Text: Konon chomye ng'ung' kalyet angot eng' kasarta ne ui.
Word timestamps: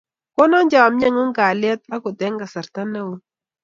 Konon 0.35 0.67
chomye 0.71 1.07
ng'ung' 1.09 1.35
kalyet 1.37 1.81
angot 1.93 2.19
eng' 2.25 2.39
kasarta 2.41 2.81
ne 2.85 2.99
ui. 3.09 3.17